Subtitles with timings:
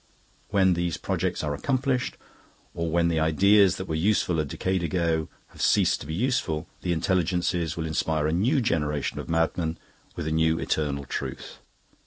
[0.49, 2.17] When these projects are accomplished,
[2.73, 6.67] or when the ideas that were useful a decade ago have ceased to be useful,
[6.81, 9.77] the Intelligences will inspire a new generation of madmen
[10.15, 11.59] with a new eternal truth.